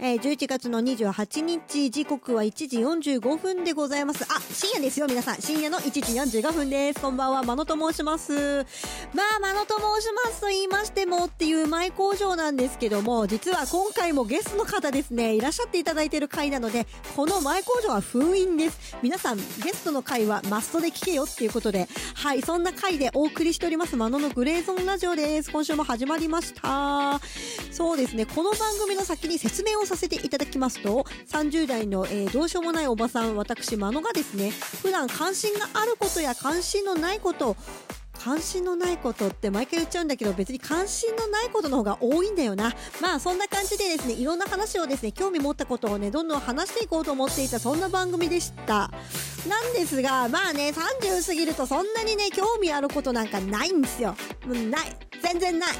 [0.00, 2.78] えー、11月の28日、時刻は1時
[3.18, 4.24] 45分でございます。
[4.24, 5.36] あ、深夜ですよ、皆さん。
[5.40, 7.00] 深夜の1時45分です。
[7.00, 8.32] こんばんは、まのと申します。
[9.14, 18.96] まあ、まのと申しますと言いましてもっていう前工場なんですけども、実は今回もゲストの方ですね、いらっしゃっていただいている回なので、この前工場は封印です。
[19.00, 19.42] 皆さん、ゲ
[19.72, 25.52] ストの回はマストで聞けよっていうことで、はい、そんな回でお送りしております、まののグレーゾーンラジオです。
[25.52, 27.20] 今週も始まりました。
[27.70, 34.50] そうですね、この番組の先に説明をささせていただきますと、30代の、えー、どうしようもないおばさん、私、まのがですね、
[34.82, 37.56] 普段関心があることや関心のないこと、
[38.18, 42.72] 関心のないことって毎回言っちゃうんだけど別に関心のないことの方が多いんだよな。
[43.02, 48.90] まあそんな感じでですね、いろんな話をですね、興味持ったことをね、どんどん話していこうと思っていたそんな番組でした。
[49.48, 54.16] なんですが、まあね、30過ぎるとそんなにね、興味あることなんかないんですよ。
[54.46, 54.96] ない。
[55.22, 55.70] 全然ない。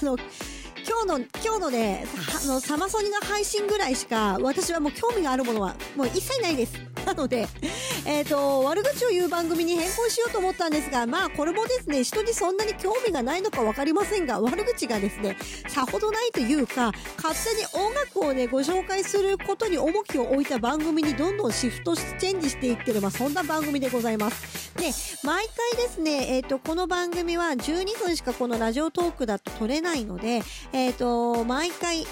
[0.00, 0.16] あの、
[0.90, 2.04] 今日の、今日のね、
[2.42, 6.72] あの、サマソニの配信ぐらいしか、私はもう興味があるものは、もう一切ないです。
[7.06, 7.46] なので、
[8.04, 15.36] えっ、ー、と、悪口を言う番組に変更しようと思ったんですが、まあ、これもですね、人にそんなに興味がないのかわかりませんが、悪口がですね、
[15.68, 24.69] さほどないというか、勝手に音楽をね、ご紹介することに重きを置いた番組にどんどんシフト、チェンジしていってる、まあ、そんな番組でございます。
[24.80, 24.92] で、
[25.24, 30.40] 毎回ですね、え、ー、と、この番組は12分しかこのラジオトークだと撮れないので、
[30.72, 32.06] えっ、ー、と、毎回3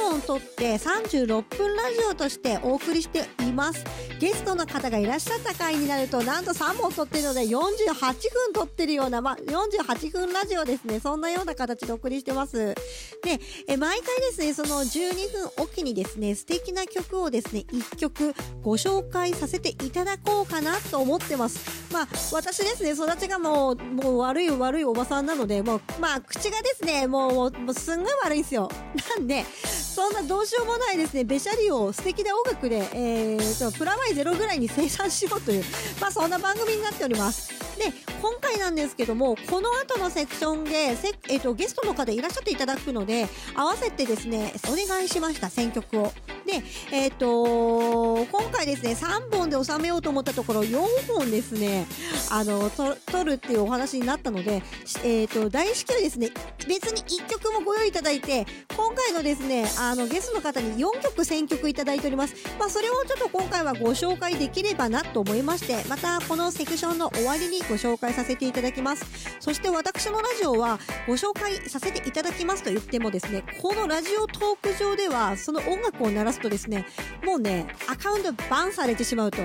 [0.00, 3.84] 本撮って36分ラジオとしてお送りしています。
[4.18, 11.00] ゲストの方がいらっしゃった回になると、なんと3本撮ってるので48分撮ってるような、まあ、48分ラジオですね。
[11.00, 12.56] そんなような形でお送りしてます。
[12.56, 21.86] で、え毎回ですね、その12分おきにですね、素敵な曲をですね、1曲ご紹介させていただこうかなと思ってます。
[21.92, 28.70] まあ、私ですね、育ちがもう、もう悪い悪いおばさんなので、もう、まあ、口がですね、もう、もうすんごい悪いんですよ。
[29.16, 35.64] なんで、そんなどうしようもないですね、べしゃりを素敵な音楽で、えーと、プラマイゼロぐらいに生産しようという、
[36.00, 37.50] まあそんな番組になっております。
[37.78, 46.12] で、今回なんですけども、この後のセクションで、せえっ、ー、と、ゲストの方いらっしゃっていただくので、合わせてですね、お願いしました、選曲を。
[46.46, 46.62] で、
[46.92, 51.86] えっ、ー、と今回ですね、3本で収めようと思ったところ、4本ですね、
[52.30, 54.62] あの、と、撮るっていうお話になったので、
[55.04, 56.30] えっ、ー、と、大至急ですね、
[56.68, 58.46] 別に1曲もご用意いただいて、
[58.76, 62.34] 今回のですね、あの、ゲストの方に4曲選曲いただいております。
[62.58, 69.04] まあ、それをちょっと今回はご紹介できればなと思いまして、またこのセクションの終わりにご紹介させていただきます。
[69.40, 76.86] そして私のラジオはご紹介させていただきますと言ってもですね、このラジオトーク上ではその音楽を鳴らすとですね、
[77.24, 79.38] もうね、アカウントバンされてしまうと。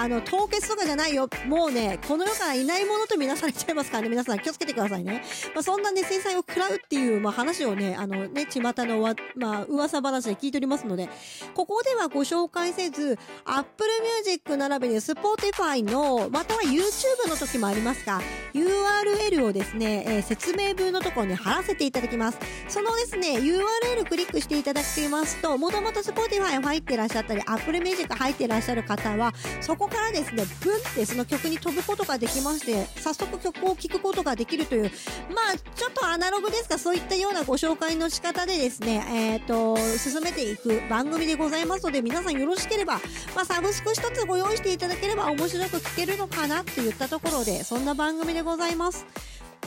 [0.00, 1.28] あの、凍結とかじゃないよ。
[1.48, 5.24] もうね、この世からいないものとみなされちゃいますからね、皆さん気をつけてくださいね。
[5.54, 11.08] まあ、そんなね、制裁を食らうっていう、まあ、話をね、あのね、巷のわ、まあ、噂話で聞いておりますので、
[11.52, 13.90] ここではご紹介せず、Apple
[14.24, 18.20] Music 並びに Spotify の、または YouTube の時もありますが、
[18.54, 22.38] URL をですね、えー、説明文のところに貼らせていただきます。
[22.68, 34.90] そのですね、URL クリックしていただきますと、もともと Spotify 入ってらっしゃったり、Apple Music 入ってらっしゃる方は、そこからですね、ブンってその曲に飛ぶことができまして、早速曲を聴くことができるという、
[35.34, 43.00] まあ、ちょっとアナログですが、そういったようなご紹介の仕方でですね、えっ、ー、と、進めていく番組でございますので、皆さんよろしければ、
[43.34, 49.06] まあ、サブスク一つご用意していただければ面白く聴けるのかなって言ったところで、そんな番組でございます。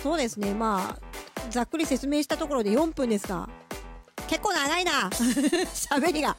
[0.02, 3.50] そうですね、まあ、ざっくり説明したところで4分ですが、
[4.28, 6.38] 結構長いな 喋りが。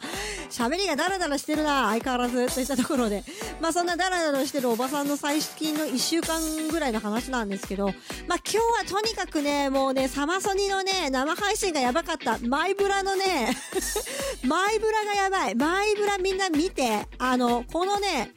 [0.52, 3.24] 喋りがダラダラしてるな相変わらずといったところで。
[3.60, 7.94] まあそんなダラダラしてるおばさんの最近の1週間ぐらいの話なんですけど、まあ
[8.28, 12.38] 今日はとにかくね、もうね、サマソニのね、生配信がやばかった。
[12.46, 13.56] マイブラのね、
[14.44, 15.54] マイブラがやばい。
[15.54, 18.32] マイブラみんな見て、あの、このね、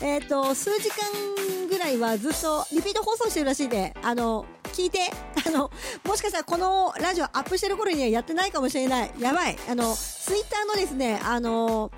[0.00, 4.98] えっ、ー、と、数時間ぐらいはずっとリピート放送してるらしいで、あの、聞いて、
[5.46, 5.70] あの、
[6.04, 9.12] もしかしたらこのラジオアップしてる頃にはやってないかもしれない。
[9.18, 9.58] やばい。
[9.68, 9.94] あの、
[10.30, 11.90] ツイッターのですね、あの、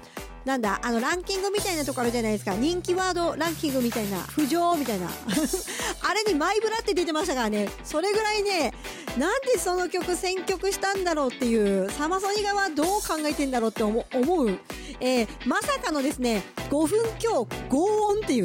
[0.47, 2.55] なんだ、あの、ランキングみたいなところじゃないですか。
[2.55, 5.11] 人気ワードランキングみたいな、浮上みたいな。
[6.01, 7.69] あれにマイブラって出てましたからね。
[7.85, 8.73] それぐらいね、
[9.19, 14.59] なんでその曲選曲したんだろうっていう、サマソニ側どう考えてんだろうって思う。
[15.05, 18.45] えー、まさかのですね、5分強、合音っていう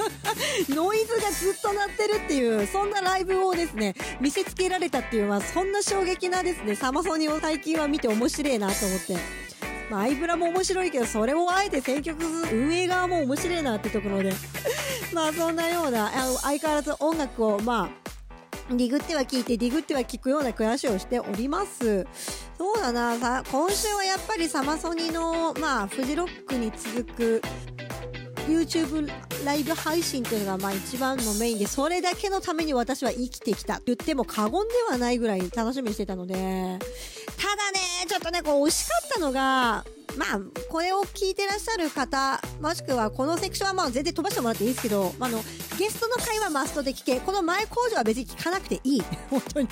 [0.68, 9.16] ノイズがずっと鳴ってるっていう、そんなライブをですね、見せつけられたっていう、まあ、そんな衝撃なですね、サマソニを最近は見て面白いなと思って。
[9.90, 14.34] まあ、アイブラも面白いけど、それをあえて選曲運営側も面白いなってところで。
[15.14, 16.12] まあ、そんなような、
[16.42, 18.07] 相変わらず音楽を、まあ、
[18.70, 22.06] ディグっては聞いて、ディグっては聞くような暮らしをしております。
[22.58, 27.42] そうだなさ今週はやっぱりサマソニのまあフジロックに続く
[28.48, 29.08] YouTube
[29.44, 36.78] ライブ配信というのがまあ一番のメインでそれだけのために私は生きてきた言っても過言ではないぐらい楽しみにしてたのでただね
[38.08, 39.84] ちょっとねこう惜しかったのが
[40.18, 45.38] まあ、これを聞いてらっしゃる方、もしくはこのセクションはまあ全然飛ばしてもらっていいですけど、まあ、の、
[45.78, 49.02] ゲストの会はマストで聞け、この前工場は別に聞かなくていい。
[49.30, 49.66] 本当に。
[49.66, 49.68] っ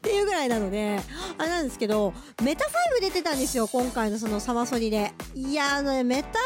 [0.00, 1.00] ていうぐらいなので、
[1.36, 2.14] あれなんですけど、
[2.44, 2.64] メタ
[2.96, 5.12] 5出てたんですよ、今回のそのサマソニで。
[5.34, 6.38] いやあのね、メタ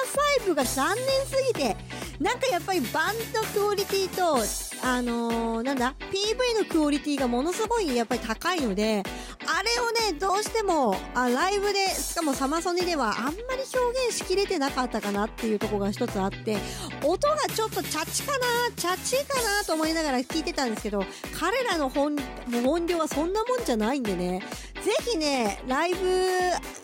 [0.47, 1.77] 5が残念すぎて、
[2.19, 4.39] なんかやっぱりバンドクオリティと、
[4.82, 9.03] あのー、なんだ、PV のクオリティがものすごいやっぱり高いので、
[9.47, 9.86] あれをね、
[10.19, 13.37] どうしても、あライブで、しかもサマソニではあんまり
[13.75, 16.59] 表現しきれてなかったかなっていうところが一つあって、
[17.03, 18.47] 音がちょっとチャチかな、
[18.77, 21.05] チャチかなと思いながら聞いてたんですけど、
[21.39, 22.17] 彼らの本、
[22.65, 24.43] 音量はそんなもんじゃないんでね、
[24.83, 25.99] ぜひね、ライブ、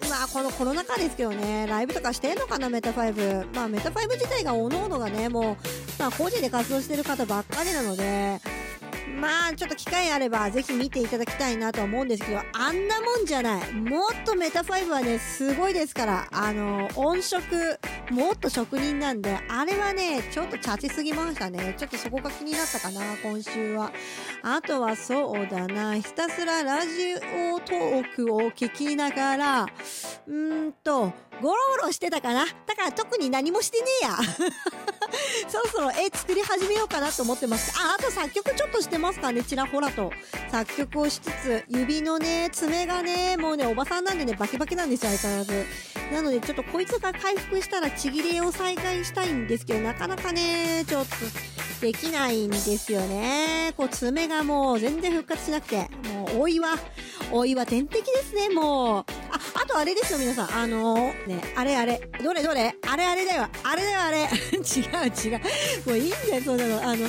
[0.09, 3.55] まあこのコロナ禍ですけどね、ライブとかしてんのかな、メタ5。
[3.55, 5.57] まあメタ5自体が各々がね、もう、
[5.99, 8.41] まあ個人で活動してる方ばっかりなので、
[9.09, 13.73] まあちょっと機会あればぜひ見ていただきたいなと思うんですけどあんなもんじゃない。
[13.73, 16.29] もっとメタ5はねすごいですから。
[16.31, 17.43] あの音色
[18.13, 21.75] もっと職人なんであれはねちょっとチャチすぎましたね。
[21.79, 23.91] ちょっとそこが気になったかな今週は。
[24.43, 25.97] あとはそうだな。
[25.97, 27.15] ひたすらラジ
[27.55, 29.67] オトークを聞きながら
[30.29, 32.45] うんとゴロゴロしてたかな。
[32.45, 34.17] だから特に何もしてねえや。
[35.49, 37.73] そろそろ絵作り始めようかなと思ってます。
[37.81, 40.13] ああと作曲ちょっとしてますかねちらほらと。
[40.51, 45.92] 作曲をしつつ指のね爪がねもうねおばさんなんでねバキバキなんですよ相変わらず。
[46.13, 51.17] なのでちょっとこいつが回復したらちぎれを再開したいんですけどなかなかねちょっと
[51.81, 53.75] できないんですよね。
[53.77, 55.89] こう爪がもう全然復活しなくて。
[56.15, 56.77] もう老いは
[57.33, 59.05] 老いは天敵ですねもう。
[59.31, 60.55] ああとあれですよ皆さん。
[60.55, 62.09] あのー、ねあれあれ。
[62.23, 62.77] どれどれ？
[62.89, 63.49] あれあれだよ。
[63.65, 64.19] あれだよあれ。
[64.23, 64.29] 違う
[65.13, 65.41] 違う。
[65.87, 66.89] もういいんだよそんなの。
[66.89, 67.09] あの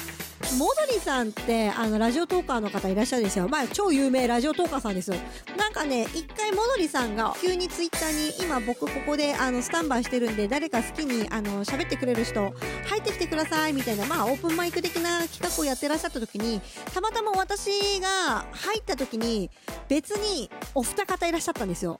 [0.58, 3.48] モドリさんってあのラジオトーカーの方いらっしゃるんですよ。
[3.50, 5.18] まあ超有名ラジオトーカーさんですよ。
[5.58, 12.54] なんかね、一回モドリさんが急にツイッターに今僕ここであのスタンバイしてるんで誰か好きにあの喋ってくれる人
[12.86, 16.62] 入ってきてくださいみたいなまあオープンマイク的な企画をやってらっしゃった時に
[16.94, 19.50] たまたま私が入った時に
[19.88, 22.00] 別にお二方いらっしゃったんですよ。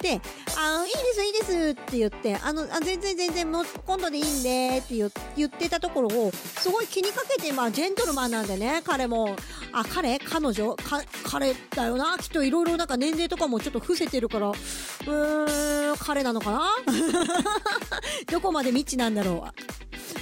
[0.00, 0.20] で、
[0.56, 4.94] あいいですいいですって言って、あの、あ全然全然もう今度でいいんでって
[5.36, 9.36] 言ってたところを、すごい気にかけて、まあジェンントルマンなんでね、彼も、
[9.72, 16.70] あ、彼彼女か、彼だよな、きっといろいろなんか年齢とかもちょっと伏せてるから、うーん、彼なのかな？
[18.30, 19.46] どこまで未知なんだろ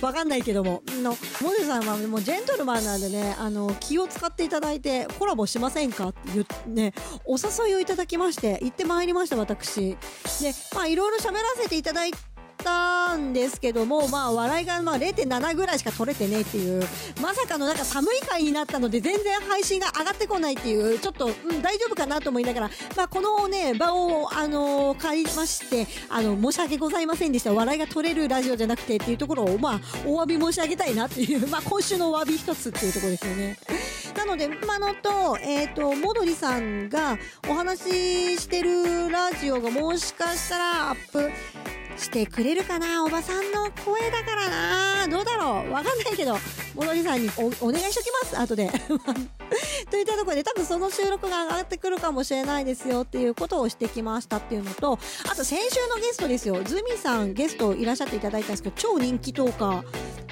[0.00, 0.04] う。
[0.04, 6.08] わかんないけども、の、モデさんはもうジェントルマンなんでね、あの、気を使っていただいて、コラボしませんか？
[6.08, 6.92] って言って、ね、
[7.24, 9.90] お誘いをいただきまして、行ってまいりました、私。
[9.90, 9.96] で、
[10.74, 12.18] まあ、いろいろ喋らせていただいて、
[12.62, 16.82] たんですけども、まあ、笑いがまあ0.7ぐらいしか取れてねっていう、
[17.20, 27.52] まさかのなんか寒い回になったので、全然配信が上がってこないっていう、ちょっと、うん、大丈夫かなと思いながら、まあ、このね、場を、あのー、借りまして、あの、申し訳ございませんでした。
[27.52, 33.58] 笑いが取れるラジオじゃなくてっていうところを、まあ、お詫び申し上げたいなっていう、まあ、今週のお詫び一つっていうところですよね。
[34.16, 41.30] なので、今のと、えっ、ー、と、モドリさんがお話ししてるラジオがもしかしたらアップ
[42.02, 43.04] してくれるかな？
[43.04, 45.08] おばさんの声だからな。
[45.08, 45.72] どうだろう？
[45.72, 46.34] わかんないけど、
[46.74, 48.38] もどりさんにおお願いしときます。
[48.38, 48.70] 後で。
[49.90, 54.98] といったところで多分その収録が上がってくるかもしれないですよっていうことをしてきましたっていうのと、
[55.30, 56.62] あと先週のゲストですよ。
[56.64, 59.82] ズミさんゲストいらっしゃっていただいたんですけど、超人気トーカー、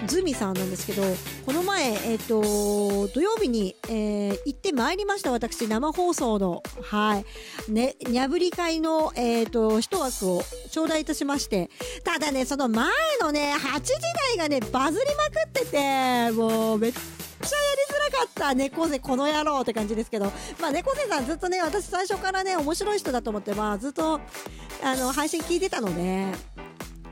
[0.06, 1.02] ズミさんなんですけど、
[1.46, 5.30] この前、えっ、ー、と、土曜日に、えー、行ってまいりました。
[5.30, 7.72] 私、生放送の、はい。
[7.72, 11.70] ね、にゃぶり会の、えっ、ー、と、一枠を頂戴いたしまして、
[12.04, 12.88] ただね、その前
[13.20, 13.92] のね、8時
[14.36, 17.04] 台がね、バズりまくってて、もう、めっちゃや
[17.42, 18.54] りづらかった。
[18.54, 20.32] 猫背この野郎って感じですけど。
[20.60, 24.20] まあ、猫背さんずっとね、私最初からね、面白い人だと思って、まあ、ずっと、
[24.82, 26.32] あの、配信聞いてたので、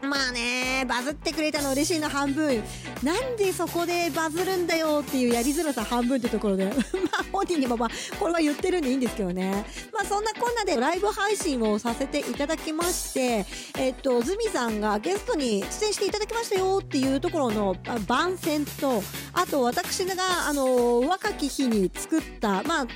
[0.02, 2.62] まあね、バズってくれたの嬉しいの半分。
[3.02, 6.67] なんでそこでバズるんだよっていうやりづらさ半分ってところで。
[7.11, 9.64] まあ本人にもまあ、これは言ってるんでいいんですけどね。
[9.93, 13.47] まあそんなこんなでライブ配信をさせていただきまして、
[13.78, 17.76] えっと、ズミさんがゲストに出演していただきましたよっていうところの
[18.07, 19.02] 番宣と、
[19.33, 22.87] あと私が、あの、若き日に作った、まあ、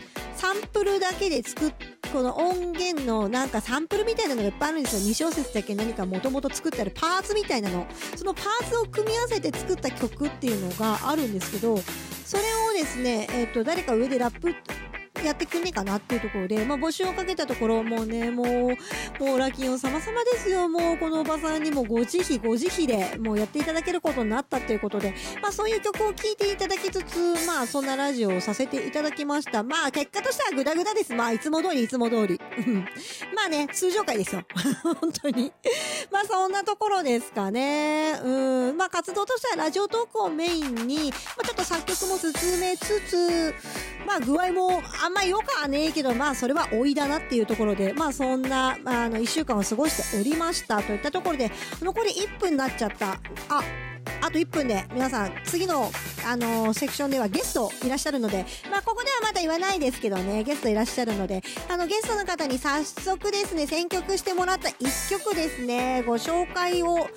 [0.42, 1.72] サンプルだけで作っ
[2.12, 5.02] この音源のなんかサンプルみたいなのがいっぱいあるんですよ。
[5.08, 5.76] 2小節だけ？
[5.76, 7.87] 何かもともと作ってあるパーツみたいなの。
[8.16, 11.78] そのパーツを組み合わせて作った曲っていうのがあるんですけど、
[12.26, 14.52] それをですね、え、ー、と、誰か上でラップ
[15.26, 20.69] やってくんねえかなっていうところで、まあ、募集をかけたところ、もうね、もう、もうラキオン様々ですよ。
[20.69, 29.62] もうこのおばさんにもご自費、ご自費でもうやっていただけることになったっていうことで、まあそういう曲を聴いていただきつつ、まあそんなラジオをさせていただきました。
[29.62, 31.14] まあ結果としてはグダグダです。
[31.14, 32.41] まあいつも通りいつも通り。
[33.35, 34.43] まあね、通常回ですよ。
[34.83, 35.52] 本当に。
[36.11, 38.19] まあそんなところですかね。
[38.23, 38.76] うん。
[38.76, 43.55] まあ活動としてはラジオトークをメインに、まあちょっと作曲も進めつつ、
[44.07, 51.50] まあ具合もあんま良かはねえけど、まあそれは老いだなっていうところで、まあそんな、あ、の、一週間を過ごしておりましたといったところで、
[51.81, 53.12] 残り1分になっちゃった。
[53.49, 53.62] あ、
[54.21, 55.90] あと1分で皆さん次の、
[56.26, 67.09] あのー、セクションではゲストいらっしゃるので、まあ、ここではまだ言わないですけどね、ゲストいらっしゃるので、あの、ゲストの方に早速ですね、選曲してもらった1曲ですね、ご紹介を、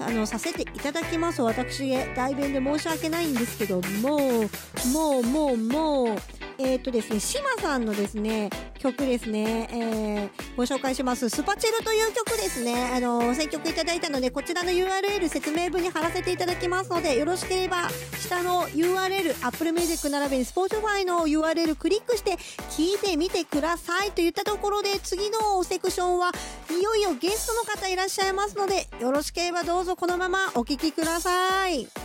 [0.00, 1.42] あの、させていただきます。
[1.42, 4.48] 私、代弁で申し訳ないんですけどもう、
[4.88, 6.18] もう、もう、もう、
[6.58, 11.28] えっ、ー、とですね、シマさんのですね、曲ですね、えー、ご紹介します。
[11.28, 17.88] スパチェルという曲ですね、あの、選曲いただいたので、こちらの URL 説明文に貼らせていただきますので、よろしければ、
[18.20, 22.32] 下の URL、Apple Music 並びに Spotify の URL クリックして
[22.70, 26.30] 聞いてみてくださいといったところで、次のセクションは
[26.70, 32.03] いよいよゲストの方いらっしゃいますので、よろしければどうぞこのままお聴きください。